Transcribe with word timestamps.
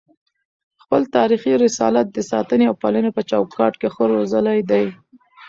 خپل 0.83 1.01
تاریخي 1.15 1.53
رسالت 1.65 2.05
د 2.11 2.17
ساتني 2.31 2.65
او 2.69 2.75
پالني 2.81 3.11
په 3.17 3.21
چوکاټ 3.29 3.73
کي 3.81 3.87
ښه 3.93 4.03
روزلی 4.13 4.59
دی 4.71 4.85